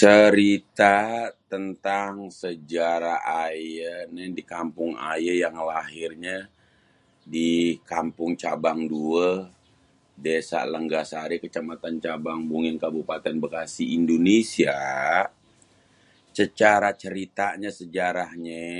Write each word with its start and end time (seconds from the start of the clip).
Cerita 0.00 0.96
tentang 1.52 2.12
sejarah 2.40 3.18
ayé 3.46 3.92
nih 4.14 4.28
di 4.36 4.42
kampung 4.52 4.92
ayé 5.10 5.32
yang 5.42 5.56
lahirnya 5.70 6.38
di 7.34 7.50
Kampung 7.90 8.32
Cabang 8.42 8.82
Due, 8.92 9.30
Desa 10.24 10.60
Lenggahsari, 10.72 11.36
Kecamatan 11.44 11.96
Cabang 12.04 12.40
Muin, 12.50 12.76
Kabupaten 12.82 13.36
Bekasi, 13.42 13.84
Indonesia. 13.98 14.76
Cecara 16.36 16.90
ceritanya 17.02 17.70
sejarahnyé 17.78 18.72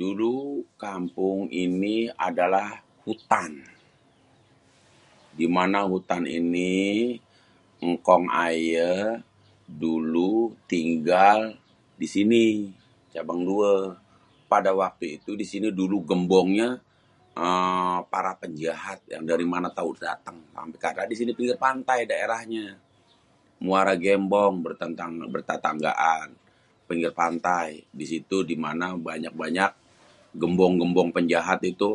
dulu 0.00 0.36
kampung 0.84 1.40
ini 1.64 1.96
adalah 2.28 2.70
hutan, 3.06 3.50
di 5.38 5.46
mana 5.56 5.78
hutan 5.92 6.24
ini 6.40 6.78
engkong 7.86 8.26
aye 8.26 9.22
tinggal 10.72 11.38
di 12.00 12.08
sini 12.14 12.44
Cabang 13.14 13.40
Due. 13.48 13.76
Pada 14.52 14.70
waktu 14.80 15.04
itu 15.22 15.30
di 15.40 15.46
sini 15.52 15.66
gembongnya 16.10 16.68
para 18.16 18.32
penjahat 18.42 18.98
yang 19.12 19.22
dari 19.30 19.46
mana 19.52 19.68
tau 19.78 19.90
dateng 20.04 20.36
ampe 20.62 20.76
disini 21.12 21.30
pinggir 21.38 21.54
pantai 21.66 21.98
daerahnyé 22.10 22.66
Muara 23.66 23.94
Gembong 24.02 24.56
bertetanggaan 25.34 26.28
pinggir 26.84 27.12
pantai, 27.16 27.68
di 27.96 28.04
situ 28.04 28.44
di 28.44 28.54
mana 28.60 28.92
banyak 28.92 29.32
gembong-gembong 30.36 31.10
penjahat 31.16 31.64
itu 31.64 31.90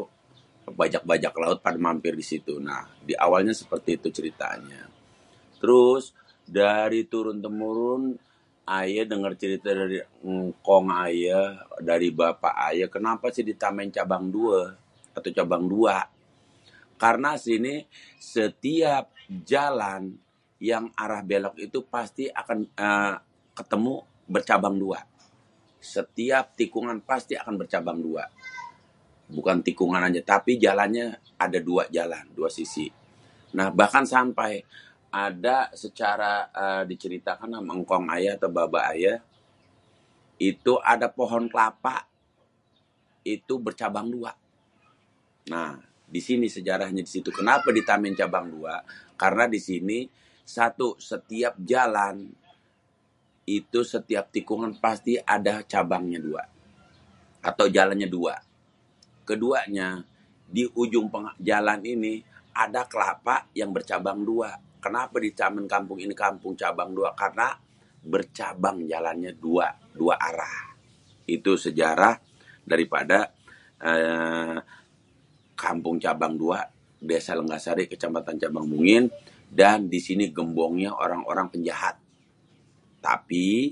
bajak-bajak 0.65 1.29
laut 1.37 1.59
pada 1.61 1.77
mampir 1.77 2.17
di 2.17 2.25
situ. 2.25 2.57
Nah 2.57 2.89
di 2.97 3.13
awalnya 3.13 3.53
seperti 3.53 4.01
itu 4.01 4.09
ceritanya, 4.09 4.81
terus 5.61 6.09
dari 6.41 7.05
turun 7.05 7.37
temurun 7.37 8.17
aye 8.65 9.05
denger 9.05 9.33
cerita 9.37 9.69
dari 9.77 10.01
ngkong 10.25 10.87
aye 11.05 11.37
dari 11.85 12.07
bapak 12.09 12.55
aye 12.73 12.89
kan 12.89 12.97
kenapa 12.97 13.29
sih 13.29 13.45
dinamain 13.45 13.93
cabang 13.93 14.27
due 14.33 14.63
atau 15.13 15.29
cabang 15.37 15.69
dua, 15.69 16.01
karena 16.97 17.37
sini 17.37 17.85
setiap 18.17 19.13
jalan 19.45 20.09
yang 20.57 20.89
arah 20.97 21.21
belok 21.21 21.61
itu 21.61 21.85
pasti 21.85 22.25
akan 22.25 22.59
ketemu 23.53 24.09
becabang 24.29 24.77
dua. 24.77 25.01
Setiap 25.81 26.53
tikungan 26.53 27.01
pasti 27.01 27.33
akan 27.33 27.65
becabang 27.65 27.97
dua, 27.97 28.29
bukan 29.33 29.65
tikungan 29.65 30.05
aja 30.05 30.21
tapi 30.21 30.61
jalannye 30.61 31.17
ada 31.41 31.57
dua 31.57 31.89
jalan 31.89 32.29
sisi. 32.53 32.85
Nah 33.57 33.73
bahkan 33.73 34.05
sampai 34.05 34.61
ada 35.09 35.73
secara 35.73 36.45
diceritakan 36.85 37.57
ama 37.57 37.73
engkong 37.81 38.05
ayé 38.13 38.37
atau 38.37 38.53
baba 38.53 38.93
aye 38.93 39.17
itu 40.37 40.77
ada 40.85 41.09
pohon 41.09 41.49
kelapa 41.49 42.05
itu 43.25 43.57
becabang 43.57 44.13
dua. 44.13 44.37
Nah 45.49 45.73
di 46.05 46.21
situ 46.21 46.45
sejarahnya 46.61 47.01
situ 47.01 47.33
kenapa 47.33 47.73
dinamain 47.73 48.13
cabang 48.13 48.53
dua, 48.53 48.77
karena 49.17 49.49
di 49.49 49.57
sini 49.57 50.05
setiap 50.45 51.57
jalan 51.65 52.29
itu 53.49 53.81
setiap 53.81 54.29
tikungan 54.29 54.77
pasti 54.77 55.17
ada 55.17 55.65
cabangnya 55.65 56.21
dua 56.21 56.45
atau 57.41 57.65
jalannya 57.65 58.05
dua, 58.05 58.37
keduanya 59.25 60.05
di 60.45 60.69
ujung 60.69 61.09
jalan 61.41 61.79
ini 61.81 62.21
ada 62.53 62.85
kelapa 62.85 63.49
yang 63.57 63.73
becabang 63.73 64.21
dua. 64.21 64.53
Kenapa 64.77 65.17
dinamain 65.17 65.65
kampung 66.13 66.53
cabang 66.53 66.93
dua? 66.87 67.11
karena 67.17 67.51
bercabang 67.99 68.87
jalannya 68.87 69.35
dua 69.35 70.15
arah. 70.15 70.71
Itu 71.27 71.59
sejarah 71.59 72.15
dari 72.63 72.87
pada 72.87 73.27
kampung 75.59 75.99
cabang 75.99 76.39
dua 76.39 76.63
desa 76.99 77.35
lenggahsari 77.35 77.87
kecamatan 77.91 78.39
cabang 78.39 78.67
muin 78.67 79.07
dan 79.47 79.87
di 79.91 79.99
sini 80.03 80.35
gembongnya 80.35 80.91
para 80.99 81.47
penjahat 81.47 81.95
tapi 82.99 83.71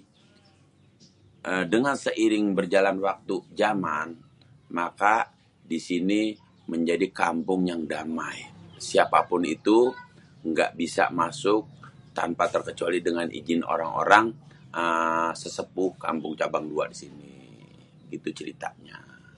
dengan 1.67 1.95
seiring 1.95 2.51
berjalan 2.55 2.95
waktu 2.99 3.39
jaman, 3.55 4.15
maka 4.71 5.31
di 5.63 5.79
sini 5.79 6.35
menjadi 6.67 7.07
kampung 7.15 7.63
yang 7.71 7.87
damai. 7.87 8.51
Siapa 8.75 9.23
pun 9.31 9.47
itu 9.47 9.87
ngga 10.43 10.75
bisa 10.75 11.07
masuk 11.11 11.63
tanpa 12.11 12.51
terkecuali 12.51 12.99
dengan 13.03 13.27
ijin 13.31 13.63
orang-orang 13.63 14.31
uhm 14.75 15.31
sesepuh 15.35 15.95
kampung 15.99 16.35
cabang 16.35 16.67
dua 16.67 16.87
di 16.91 16.95
sini, 16.99 17.33
gitu 18.11 18.27
ceritanya. 18.35 19.35